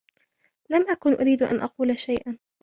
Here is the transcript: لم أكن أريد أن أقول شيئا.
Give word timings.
لم 0.69 0.85
أكن 0.89 1.13
أريد 1.13 1.43
أن 1.43 1.59
أقول 1.59 1.99
شيئا. 1.99 2.37